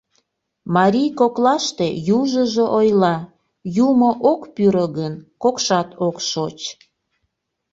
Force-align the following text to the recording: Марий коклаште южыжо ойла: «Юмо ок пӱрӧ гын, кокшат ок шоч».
Марий 0.75 1.11
коклаште 1.19 1.87
южыжо 2.17 2.65
ойла: 2.79 3.15
«Юмо 3.87 4.11
ок 4.31 4.41
пӱрӧ 4.55 4.85
гын, 4.97 5.13
кокшат 5.43 5.89
ок 6.07 6.17
шоч». 6.29 6.59